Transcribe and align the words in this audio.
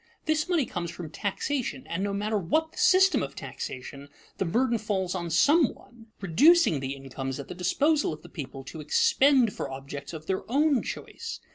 This 0.25 0.49
money 0.49 0.65
comes 0.65 0.89
from 0.89 1.11
taxation, 1.11 1.85
and 1.85 2.03
no 2.03 2.11
matter 2.11 2.39
what 2.39 2.71
the 2.71 2.77
system 2.79 3.21
of 3.21 3.35
taxation, 3.35 4.09
the 4.39 4.45
burden 4.45 4.79
falls 4.79 5.13
on 5.13 5.29
some 5.29 5.75
one, 5.75 6.07
reducing 6.19 6.79
the 6.79 6.95
incomes 6.95 7.39
at 7.39 7.49
the 7.49 7.53
disposal 7.53 8.11
of 8.11 8.23
the 8.23 8.27
people 8.27 8.63
to 8.63 8.81
expend 8.81 9.53
for 9.53 9.69
objects 9.69 10.11
of 10.11 10.25
their 10.25 10.41
own 10.51 10.81
choice. 10.81 11.39